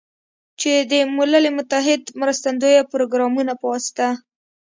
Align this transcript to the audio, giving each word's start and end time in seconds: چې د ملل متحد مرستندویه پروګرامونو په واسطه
چې 0.59 0.71
د 0.91 0.93
ملل 1.15 1.45
متحد 1.57 2.01
مرستندویه 2.21 2.81
پروګرامونو 2.91 3.53
په 3.61 3.65
واسطه 3.71 4.07